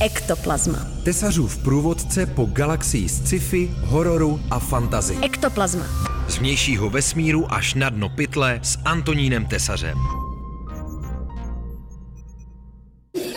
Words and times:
Ektoplazma. 0.00 0.86
Tesařův 1.04 1.58
průvodce 1.58 2.26
po 2.26 2.44
galaxii 2.44 3.08
sci-fi, 3.08 3.70
hororu 3.80 4.40
a 4.50 4.58
fantazy. 4.58 5.16
Ektoplazma. 5.22 5.84
Z 6.28 6.38
vnějšího 6.38 6.90
vesmíru 6.90 7.52
až 7.52 7.74
na 7.74 7.90
dno 7.90 8.08
pytle 8.08 8.60
s 8.62 8.78
Antonínem 8.84 9.46
Tesařem. 9.46 9.98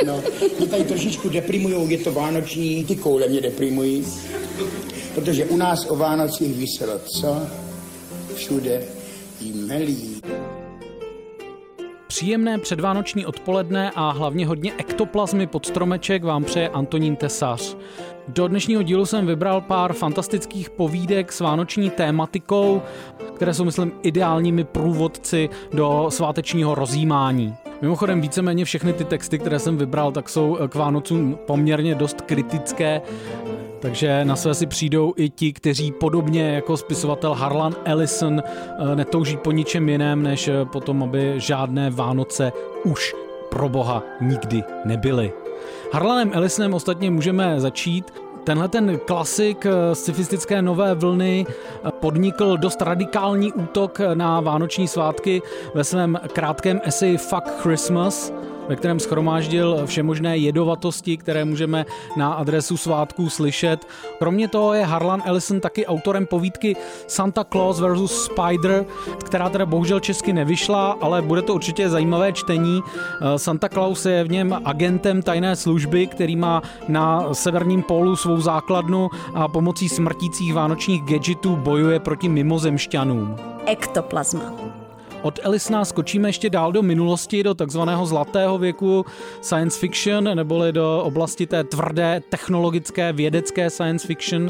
No, 0.05 0.21
mě 0.57 0.67
tady 0.67 0.83
trošičku 0.83 1.29
deprimujou, 1.29 1.87
je 1.87 1.97
to 1.97 2.11
vánoční, 2.11 2.85
ty 2.85 2.95
koule 2.95 3.27
mě 3.27 3.41
deprimují, 3.41 4.05
protože 5.15 5.45
u 5.45 5.57
nás 5.57 5.85
o 5.89 5.95
Vánocích 5.95 6.57
vyselo 6.57 6.99
co? 6.99 7.41
Všude 8.35 8.81
jmelí. 9.41 10.21
Příjemné 12.17 12.57
předvánoční 12.57 13.25
odpoledne 13.25 13.91
a 13.95 14.11
hlavně 14.11 14.47
hodně 14.47 14.73
ektoplazmy 14.77 15.47
pod 15.47 15.65
stromeček 15.65 16.23
vám 16.23 16.43
přeje 16.43 16.69
Antonín 16.69 17.15
Tesař. 17.15 17.77
Do 18.27 18.47
dnešního 18.47 18.83
dílu 18.83 19.05
jsem 19.05 19.27
vybral 19.27 19.61
pár 19.61 19.93
fantastických 19.93 20.69
povídek 20.69 21.31
s 21.31 21.39
vánoční 21.39 21.89
tématikou, 21.89 22.81
které 23.35 23.53
jsou, 23.53 23.65
myslím, 23.65 23.91
ideálními 24.03 24.63
průvodci 24.63 25.49
do 25.73 26.05
svátečního 26.09 26.75
rozjímání. 26.75 27.55
Mimochodem 27.81 28.21
víceméně 28.21 28.65
všechny 28.65 28.93
ty 28.93 29.03
texty, 29.03 29.39
které 29.39 29.59
jsem 29.59 29.77
vybral, 29.77 30.11
tak 30.11 30.29
jsou 30.29 30.57
k 30.67 30.75
Vánocům 30.75 31.37
poměrně 31.47 31.95
dost 31.95 32.21
kritické, 32.21 33.01
takže 33.79 34.25
na 34.25 34.35
své 34.35 34.53
si 34.53 34.65
přijdou 34.65 35.13
i 35.15 35.29
ti, 35.29 35.53
kteří 35.53 35.91
podobně 35.91 36.51
jako 36.51 36.77
spisovatel 36.77 37.33
Harlan 37.33 37.75
Ellison 37.85 38.43
eh, 38.45 38.95
netouží 38.95 39.37
po 39.37 39.51
ničem 39.51 39.89
jiném, 39.89 40.23
než 40.23 40.47
eh, 40.47 40.65
potom, 40.65 41.03
aby 41.03 41.33
žádné 41.37 41.89
Vánoce 41.89 42.51
už 42.83 43.15
pro 43.49 43.69
boha 43.69 44.03
nikdy 44.21 44.63
nebyly. 44.85 45.33
Harlanem 45.93 46.31
Ellisonem 46.33 46.73
ostatně 46.73 47.11
můžeme 47.11 47.59
začít. 47.59 48.13
Tenhle 48.43 48.67
ten 48.67 48.99
klasik 49.05 49.65
eh, 49.65 49.95
scifistické 49.95 50.61
nové 50.61 50.95
vlny 50.95 51.45
podnikl 51.89 52.57
dost 52.57 52.81
radikální 52.81 53.53
útok 53.53 53.99
na 54.13 54.39
vánoční 54.39 54.87
svátky 54.87 55.41
ve 55.73 55.83
svém 55.83 56.19
krátkém 56.33 56.81
eseji 56.83 57.17
Fuck 57.17 57.61
Christmas– 57.61 58.33
ve 58.69 58.75
kterém 58.75 58.99
schromáždil 58.99 59.81
všemožné 59.85 60.37
jedovatosti, 60.37 61.17
které 61.17 61.45
můžeme 61.45 61.85
na 62.17 62.33
adresu 62.33 62.77
svátků 62.77 63.29
slyšet. 63.29 63.87
Kromě 64.19 64.47
toho 64.47 64.73
je 64.73 64.85
Harlan 64.85 65.21
Ellison 65.25 65.59
taky 65.59 65.85
autorem 65.85 66.25
povídky 66.25 66.75
Santa 67.07 67.43
Claus 67.43 67.79
vs. 67.79 68.25
Spider, 68.25 68.85
která 69.25 69.49
teda 69.49 69.65
bohužel 69.65 69.99
česky 69.99 70.33
nevyšla, 70.33 70.97
ale 71.01 71.21
bude 71.21 71.41
to 71.41 71.53
určitě 71.53 71.89
zajímavé 71.89 72.33
čtení. 72.33 72.81
Eh, 72.81 73.39
Santa 73.39 73.69
Claus 73.69 74.05
je 74.05 74.23
v 74.23 74.29
něm 74.29 74.61
agentem 74.65 75.21
tajné 75.21 75.55
služby, 75.55 76.07
který 76.07 76.35
má 76.35 76.61
na 76.87 77.33
severním 77.33 77.83
pólu 77.83 78.15
svou 78.15 78.41
základnu 78.41 79.09
a 79.33 79.47
pomocí 79.47 79.89
smrtících 79.89 80.53
vánočních 80.53 81.03
gadgetů 81.03 81.55
bojuje 81.55 81.99
proti 81.99 82.29
mimozemšťanům. 82.29 83.35
Ektoplazma. 83.65 84.86
Od 85.21 85.39
Ellisona 85.43 85.85
skočíme 85.85 86.29
ještě 86.29 86.49
dál 86.49 86.71
do 86.71 86.81
minulosti, 86.81 87.43
do 87.43 87.53
takzvaného 87.53 88.05
zlatého 88.05 88.57
věku 88.57 89.05
science 89.41 89.79
fiction, 89.79 90.23
neboli 90.35 90.71
do 90.71 91.01
oblasti 91.03 91.47
té 91.47 91.63
tvrdé 91.63 92.21
technologické 92.29 93.13
vědecké 93.13 93.69
science 93.69 94.07
fiction. 94.07 94.49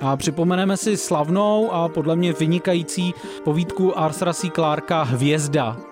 A 0.00 0.16
připomeneme 0.16 0.76
si 0.76 0.96
slavnou 0.96 1.72
a 1.72 1.88
podle 1.88 2.16
mě 2.16 2.32
vynikající 2.32 3.14
povídku 3.44 3.98
Arthura 3.98 4.32
C. 4.32 4.50
Clarka 4.50 5.02
Hvězda. 5.02 5.87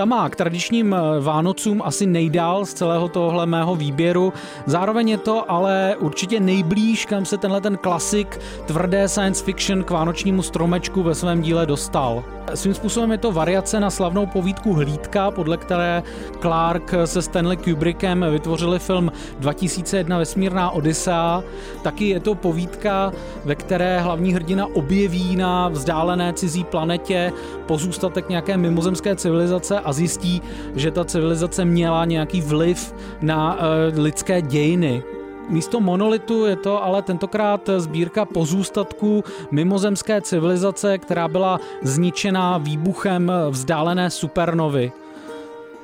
Ta 0.00 0.04
má 0.04 0.28
k 0.28 0.36
tradičním 0.36 0.94
eh, 0.94 1.20
Vánocům 1.20 1.82
asi 1.84 2.06
nejdál 2.06 2.66
z 2.66 2.74
celého 2.74 3.08
tohle 3.08 3.46
mého 3.46 3.76
výběru. 3.76 4.32
Zároveň 4.66 5.08
je 5.08 5.18
to 5.18 5.50
ale 5.50 5.96
určitě 5.98 6.40
nejblíž, 6.40 7.06
kam 7.06 7.24
se 7.24 7.38
tenhle 7.38 7.60
ten 7.60 7.76
klasik 7.76 8.40
tvrdé 8.66 9.08
science 9.08 9.44
fiction 9.44 9.84
k 9.84 9.90
vánočnímu 9.90 10.42
stromečku 10.42 11.02
ve 11.02 11.14
svém 11.14 11.42
díle 11.42 11.66
dostal. 11.66 12.24
Svým 12.54 12.74
způsobem 12.74 13.12
je 13.12 13.18
to 13.18 13.32
variace 13.32 13.80
na 13.80 13.90
slavnou 13.90 14.26
povídku 14.26 14.72
Hlídka, 14.72 15.30
podle 15.30 15.56
které 15.56 16.02
Clark 16.40 16.94
se 17.04 17.22
Stanley 17.22 17.56
Kubrickem 17.56 18.26
vytvořili 18.30 18.78
film 18.78 19.12
2001 19.38 20.18
Vesmírná 20.18 20.70
Odyssea. 20.70 21.42
Taky 21.82 22.08
je 22.08 22.20
to 22.20 22.34
povídka, 22.34 23.12
ve 23.44 23.54
které 23.54 24.00
hlavní 24.00 24.34
hrdina 24.34 24.66
objeví 24.74 25.36
na 25.36 25.68
vzdálené 25.68 26.32
cizí 26.32 26.64
planetě 26.64 27.32
pozůstatek 27.66 28.28
nějaké 28.28 28.56
mimozemské 28.56 29.16
civilizace 29.16 29.80
a 29.80 29.89
zjistí, 29.92 30.42
že 30.74 30.90
ta 30.90 31.04
civilizace 31.04 31.64
měla 31.64 32.04
nějaký 32.04 32.40
vliv 32.40 32.94
na 33.20 33.54
uh, 33.54 33.60
lidské 33.98 34.42
dějiny. 34.42 35.02
Místo 35.48 35.80
monolitu 35.80 36.44
je 36.44 36.56
to 36.56 36.84
ale 36.84 37.02
tentokrát 37.02 37.70
sbírka 37.78 38.24
pozůstatků 38.24 39.24
mimozemské 39.50 40.20
civilizace, 40.20 40.98
která 40.98 41.28
byla 41.28 41.60
zničena 41.82 42.58
výbuchem 42.58 43.32
vzdálené 43.50 44.10
supernovy. 44.10 44.92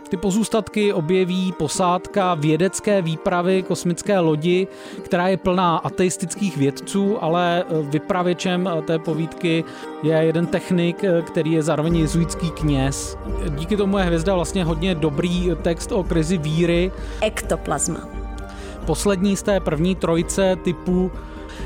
Ty 0.09 0.17
pozůstatky 0.17 0.93
objeví 0.93 1.53
posádka 1.53 2.35
vědecké 2.35 3.03
výpravy 3.03 3.63
kosmické 3.63 4.19
lodi, 4.19 4.69
která 5.03 5.29
je 5.29 5.37
plná 5.37 5.77
ateistických 5.77 6.57
vědců, 6.57 7.25
ale 7.25 7.65
vypravěčem 7.83 8.71
té 8.85 8.99
povídky 8.99 9.65
je 10.03 10.15
jeden 10.17 10.47
technik, 10.47 11.05
který 11.27 11.53
je 11.53 11.63
zároveň 11.63 11.97
jezuitský 11.97 12.51
kněz. 12.51 13.19
Díky 13.49 13.77
tomu 13.77 13.99
je 13.99 14.05
hvězda 14.05 14.35
vlastně 14.35 14.65
hodně 14.65 14.95
dobrý 14.95 15.51
text 15.63 15.93
o 15.93 16.05
krizi 16.05 16.39
víry. 16.39 16.93
Ektoplazma. 17.21 18.01
Poslední 18.87 19.37
z 19.37 19.43
té 19.43 19.61
první 19.61 19.95
trojce 19.95 20.57
typu 20.57 21.13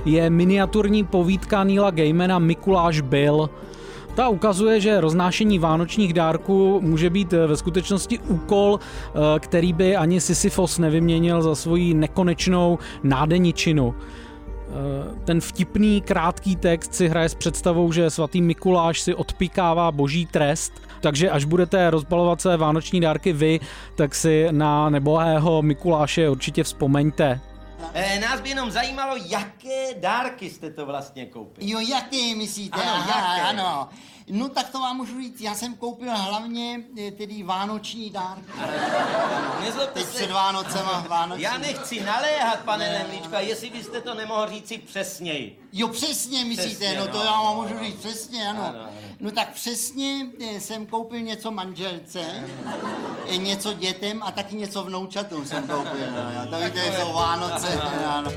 je 0.04 0.30
miniaturní 0.30 1.04
povídka 1.04 1.64
Neila 1.64 1.90
Gaimana 1.90 2.38
Mikuláš 2.38 3.00
Bill. 3.00 3.50
Ta 4.20 4.28
ukazuje, 4.28 4.80
že 4.80 5.00
roznášení 5.00 5.58
vánočních 5.58 6.12
dárků 6.12 6.80
může 6.80 7.10
být 7.10 7.32
ve 7.32 7.56
skutečnosti 7.56 8.18
úkol, 8.18 8.78
eh, 8.80 9.38
který 9.38 9.72
by 9.72 9.96
ani 9.96 10.20
Sisyfos 10.20 10.78
nevyměnil 10.78 11.42
za 11.42 11.54
svoji 11.54 11.94
nekonečnou 11.94 12.78
nádeničinu. 13.02 13.94
Eh, 13.94 14.72
ten 15.24 15.40
vtipný, 15.40 16.00
krátký 16.00 16.56
text 16.56 16.94
si 16.94 17.08
hraje 17.08 17.28
s 17.28 17.34
představou, 17.34 17.92
že 17.92 18.10
svatý 18.10 18.42
Mikuláš 18.42 19.00
si 19.00 19.14
odpikává 19.14 19.92
boží 19.92 20.26
trest, 20.26 20.72
takže 21.00 21.30
až 21.30 21.44
budete 21.44 21.90
rozbalovat 21.90 22.40
své 22.40 22.56
vánoční 22.56 23.00
dárky 23.00 23.32
vy, 23.32 23.60
tak 23.94 24.14
si 24.14 24.48
na 24.50 24.90
nebohého 24.90 25.62
Mikuláše 25.62 26.28
určitě 26.28 26.64
vzpomeňte. 26.64 27.40
E, 27.94 28.18
nás 28.20 28.40
by 28.40 28.48
jenom 28.48 28.70
zajímalo, 28.70 29.16
jaké 29.26 29.94
dárky 29.94 30.50
jste 30.50 30.70
to 30.70 30.86
vlastně 30.86 31.26
koupili. 31.26 31.70
Jo, 31.70 31.80
jaké 31.80 32.34
myslíte? 32.34 32.82
Ano, 32.82 32.90
Aha, 32.92 33.36
jaké? 33.36 33.48
ano. 33.48 33.88
No 34.30 34.48
tak 34.48 34.70
to 34.70 34.80
vám 34.80 34.96
můžu 34.96 35.20
říct, 35.20 35.40
já 35.40 35.54
jsem 35.54 35.74
koupil 35.74 36.16
hlavně 36.16 36.80
eh, 37.06 37.10
tedy 37.10 37.42
vánoční 37.42 38.10
dárky. 38.10 38.52
Nezlobte 39.60 39.92
Teď 39.92 40.04
se, 40.06 40.10
před 40.14 40.30
Vánocema, 40.30 41.04
Vánoční. 41.08 41.42
já 41.44 41.58
nechci 41.58 42.00
naléhat, 42.04 42.60
pane 42.60 42.92
Nemlíčko, 42.98 43.36
a 43.36 43.40
jestli 43.40 43.70
byste 43.70 44.00
to 44.00 44.14
nemohl 44.14 44.48
říci 44.50 44.78
přesněji. 44.78 45.68
Jo, 45.72 45.88
přesně 45.88 46.44
myslíte, 46.44 46.68
Přesně, 46.84 46.98
no 47.00 47.06
to 47.08 47.18
no. 47.18 47.24
já 47.24 47.42
vám 47.42 47.56
můžu 47.56 47.78
říct 47.84 47.94
přesně, 47.98 48.48
ano. 48.48 48.64
Ano, 48.68 48.78
ano. 48.80 48.90
No 49.20 49.30
tak 49.30 49.52
přesně 49.52 50.26
eh, 50.56 50.60
jsem 50.60 50.86
koupil 50.86 51.20
něco 51.20 51.50
manželce, 51.50 52.20
eh, 53.28 53.36
něco 53.36 53.72
dětem 53.72 54.22
a 54.22 54.30
taky 54.30 54.56
něco 54.56 54.82
vnoučatům 54.84 55.46
jsem 55.46 55.68
koupil. 55.68 56.06
No, 56.40 56.58
to 56.58 56.64
víte, 56.64 56.96
jsou 57.00 57.12
Vánoce. 57.12 57.80
Ano. 58.06 58.30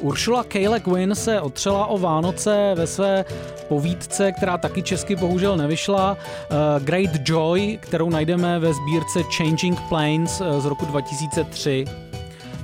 Uršula 0.00 0.44
K. 0.44 0.78
Guin 0.84 1.14
se 1.14 1.40
otřela 1.40 1.86
o 1.86 1.98
Vánoce 1.98 2.72
ve 2.74 2.86
své 2.86 3.24
povídce, 3.68 4.32
která 4.32 4.58
taky 4.58 4.82
česky 4.82 5.16
bohužel 5.16 5.56
nevyšla, 5.56 6.16
eh, 6.16 6.54
Great 6.80 7.28
Joy, 7.28 7.78
kterou 7.80 8.10
najdeme 8.10 8.58
ve 8.58 8.74
sbírce 8.74 9.22
Changing 9.36 9.80
Planes 9.88 10.40
eh, 10.40 10.60
z 10.60 10.64
roku 10.64 10.84
2003. 10.84 11.84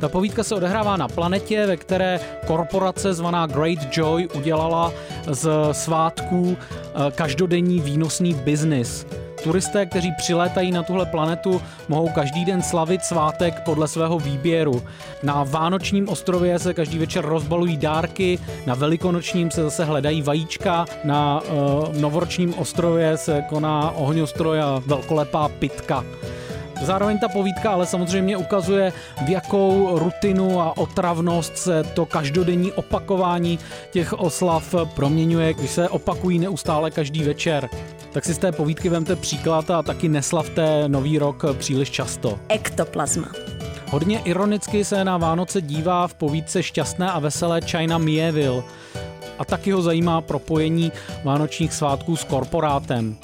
Ta 0.01 0.09
povídka 0.09 0.45
se 0.45 0.55
odehrává 0.55 0.97
na 0.97 1.09
planetě, 1.09 1.67
ve 1.67 1.77
které 1.77 2.21
korporace 2.47 3.15
zvaná 3.15 3.47
Great 3.47 3.79
Joy 3.97 4.29
udělala 4.35 4.93
z 5.31 5.51
svátků 5.73 6.57
eh, 6.57 7.11
každodenní 7.15 7.81
výnosný 7.81 8.35
biznis. 8.35 9.07
Turisté, 9.47 9.87
kteří 9.87 10.13
přilétají 10.13 10.73
na 10.73 10.83
tuhle 10.83 11.07
planetu, 11.07 11.63
mohou 11.89 12.09
každý 12.09 12.45
den 12.45 12.63
slavit 12.63 13.05
svátek 13.05 13.61
podle 13.65 13.89
svého 13.89 14.19
výběru. 14.19 14.83
Na 15.23 15.45
Vánočním 15.45 16.09
ostrově 16.09 16.59
se 16.59 16.75
každý 16.75 16.99
večer 16.99 17.25
rozbalují 17.27 17.77
dárky, 17.77 18.39
na 18.67 18.75
Velikonočním 18.75 19.51
se 19.51 19.63
zase 19.63 19.85
hledají 19.85 20.23
vajíčka, 20.23 20.85
na 21.05 21.41
uh, 21.41 21.97
Novoročním 22.01 22.55
ostrově 22.55 23.17
se 23.17 23.43
koná 23.49 23.91
ohňostroj 23.91 24.61
a 24.61 24.83
velkolepá 24.87 25.49
pitka. 25.49 26.05
Zároveň 26.83 27.19
ta 27.19 27.29
povídka 27.29 27.71
ale 27.71 27.87
samozřejmě 27.87 28.37
ukazuje, 28.37 28.93
v 29.25 29.29
jakou 29.29 29.99
rutinu 29.99 30.61
a 30.61 30.77
otravnost 30.77 31.57
se 31.59 31.85
to 31.85 32.07
každodenní 32.07 32.73
opakování 32.73 33.59
těch 33.91 34.13
oslav 34.13 34.75
proměňuje, 34.95 35.55
když 35.55 35.71
se 35.71 35.89
opakují 35.89 36.39
neustále 36.39 36.91
každý 36.91 37.23
večer. 37.23 37.69
Tak 38.13 38.25
si 38.25 38.35
z 38.35 38.39
té 38.39 38.53
povídky 38.53 38.89
vemte 38.89 39.17
příklad 39.17 39.71
a 39.71 39.83
taky 39.83 40.09
neslavte 40.09 40.89
nový 40.89 41.19
rok 41.19 41.45
příliš 41.59 41.91
často. 41.91 42.39
Ektoplazma. 42.49 43.29
Hodně 43.91 44.19
ironicky 44.19 44.85
se 44.85 45.05
na 45.05 45.17
Vánoce 45.17 45.61
dívá 45.61 46.09
v 46.09 46.15
povídce 46.15 46.63
Šťastné 46.63 47.11
a 47.11 47.19
veselé 47.19 47.61
China 47.61 47.99
Mieville 47.99 48.63
a 49.39 49.45
taky 49.45 49.73
ho 49.73 49.83
zajímá 49.83 50.21
propojení 50.21 50.93
vánočních 51.25 51.73
svátků 51.73 52.17
s 52.17 52.25
korporátem. 52.25 53.17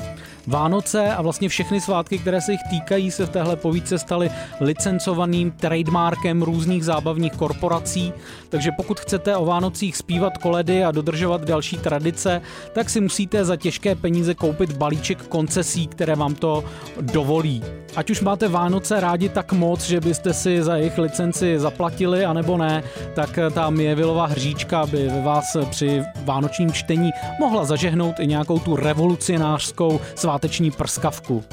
Vánoce 0.47 1.15
a 1.15 1.23
vlastně 1.23 1.49
všechny 1.49 1.81
svátky, 1.81 2.19
které 2.19 2.41
se 2.41 2.53
jich 2.53 2.61
týkají, 2.71 3.11
se 3.11 3.27
v 3.27 3.31
téhle 3.31 3.57
povídce 3.57 3.99
staly 3.99 4.31
licencovaným 4.61 5.51
trademarkem 5.51 6.43
různých 6.43 6.85
zábavních 6.85 7.33
korporací, 7.33 8.13
takže 8.49 8.71
pokud 8.77 9.01
chcete 9.01 9.37
o 9.37 9.45
Vánocích 9.45 9.97
zpívat 9.97 10.39
koledy 10.39 10.85
a 10.85 10.91
dodržovat 10.91 11.45
další 11.45 11.77
tradice, 11.77 12.43
tak 12.73 12.91
si 12.91 13.01
musíte 13.01 13.45
za 13.45 13.57
těžké 13.57 13.95
peníze 13.95 14.35
koupit 14.35 14.73
balíček 14.73 15.23
koncesí, 15.23 15.87
které 15.87 16.15
vám 16.17 16.35
to 16.35 16.65
dovolí. 17.01 17.63
Ať 17.97 18.11
už 18.11 18.21
máte 18.21 18.49
Vánoce 18.49 19.01
rádi 19.01 19.29
tak 19.29 19.53
moc, 19.53 19.85
že 19.85 20.01
byste 20.01 20.35
si 20.35 20.63
za 20.63 20.77
jejich 20.77 20.99
licenci 20.99 21.59
zaplatili, 21.59 22.25
anebo 22.25 22.57
ne, 22.57 22.83
tak 23.15 23.39
ta 23.55 23.71
Mievilová 23.71 24.27
hříčka 24.27 24.87
by 24.87 25.09
ve 25.09 25.23
vás 25.23 25.57
při 25.71 26.03
vánočním 26.25 26.73
čtení 26.73 27.11
mohla 27.41 27.65
zažehnout 27.65 28.21
i 28.21 28.27
nějakou 28.27 28.59
tu 28.59 28.77
revolucionářskou 28.77 30.01
sváteční 30.15 30.71
prskavku. 30.71 31.45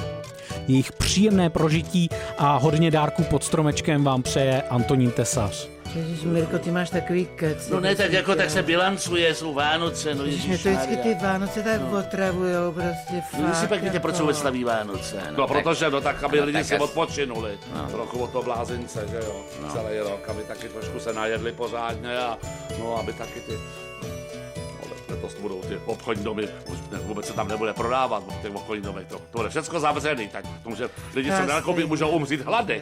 Jejich 0.67 0.91
příjemné 0.91 1.49
prožití 1.49 2.09
a 2.37 2.57
hodně 2.57 2.91
dárků 2.91 3.23
pod 3.23 3.43
stromečkem 3.43 4.03
vám 4.03 4.23
přeje 4.23 4.61
Antonín 4.61 5.11
Tesař. 5.11 5.78
Mirko, 6.23 6.59
ty 6.59 6.71
máš 6.71 6.89
takový 6.89 7.25
kec. 7.35 7.69
No 7.69 7.79
ne, 7.79 7.95
tak 7.95 8.13
jako 8.13 8.35
tak 8.35 8.49
se 8.49 8.63
bilancuje, 8.63 9.35
jsou 9.35 9.53
Vánoce, 9.53 10.15
no 10.15 10.23
Ježíš, 10.23 10.43
mě 10.45 10.51
Ježíš 10.53 10.63
to 10.63 10.69
vždycky 10.69 10.97
ty 10.97 11.15
Vánoce 11.25 11.63
tak 11.63 11.81
no. 11.81 11.99
otravujou, 11.99 12.71
prostě 12.71 13.21
fakt. 13.31 13.41
Vy 13.49 13.55
si 13.55 13.67
pak 13.67 13.83
víte, 13.83 13.99
proč 13.99 14.15
se 14.15 14.21
vůbec 14.21 14.37
slaví 14.37 14.63
Vánoce. 14.63 15.15
No, 15.37 15.47
tak- 15.47 15.63
protože, 15.63 15.89
no 15.89 16.01
tak, 16.01 16.23
aby 16.23 16.39
no, 16.39 16.45
lidi 16.45 16.57
tak 16.57 16.65
si 16.65 16.75
as- 16.75 16.81
odpočinuli. 16.81 17.57
No. 17.75 17.87
Trochu 17.91 18.19
od 18.19 18.31
toho 18.31 18.43
blázince, 18.43 19.07
že 19.09 19.15
jo, 19.15 19.41
No. 19.61 19.69
celý 19.73 19.99
rok, 19.99 20.29
aby 20.29 20.43
taky 20.43 20.69
trošku 20.69 20.99
se 20.99 21.13
najedli 21.13 21.51
pořádně 21.51 22.17
a 22.17 22.37
no, 22.79 22.97
aby 22.97 23.13
taky 23.13 23.39
ty 23.39 23.53
no, 24.03 24.95
letos 25.09 25.33
budou 25.41 25.61
ty 25.61 25.77
obchodní 25.85 26.23
domy, 26.23 26.47
vůbec 27.03 27.25
se 27.27 27.33
tam 27.33 27.47
nebude 27.47 27.73
prodávat 27.73 28.23
v 28.39 28.41
těch 28.41 28.55
obchodních 28.55 28.85
domech, 28.85 29.07
to, 29.07 29.15
to 29.31 29.37
bude 29.37 29.49
všechno 29.49 29.79
zavřený, 29.79 30.27
tak 30.27 30.45
tomu, 30.63 30.75
že 30.75 30.89
lidi 31.15 31.31
se 31.31 31.39
nenakoupit, 31.45 31.87
můžou 31.87 32.09
umřít 32.09 32.41
hlady. 32.41 32.81